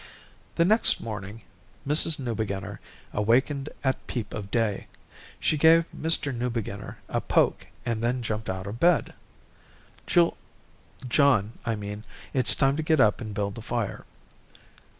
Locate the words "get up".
12.81-13.21